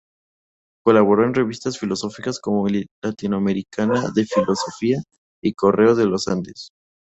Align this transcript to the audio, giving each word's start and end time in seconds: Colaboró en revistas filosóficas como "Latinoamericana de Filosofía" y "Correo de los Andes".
Colaboró 0.83 1.25
en 1.25 1.35
revistas 1.35 1.77
filosóficas 1.77 2.39
como 2.39 2.65
"Latinoamericana 3.03 4.09
de 4.15 4.25
Filosofía" 4.25 4.97
y 5.43 5.53
"Correo 5.53 5.93
de 5.93 6.07
los 6.07 6.27
Andes". 6.27 6.71